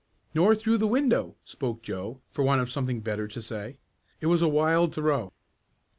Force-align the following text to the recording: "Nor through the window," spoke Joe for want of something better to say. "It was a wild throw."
"Nor 0.33 0.55
through 0.55 0.79
the 0.79 0.87
window," 0.87 1.35
spoke 1.45 1.83
Joe 1.83 2.21
for 2.31 2.41
want 2.43 2.59
of 2.59 2.71
something 2.71 3.01
better 3.01 3.27
to 3.27 3.39
say. 3.39 3.77
"It 4.19 4.25
was 4.25 4.41
a 4.41 4.47
wild 4.47 4.95
throw." 4.95 5.31